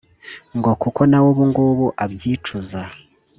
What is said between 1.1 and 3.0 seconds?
we ubu ngubu abyicuza